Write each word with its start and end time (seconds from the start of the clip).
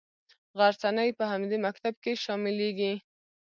غرڅنۍ 0.57 1.09
په 1.19 1.23
همدې 1.31 1.57
مکتب 1.65 1.93
کې 2.03 2.11
شاملیږي. 2.23 2.93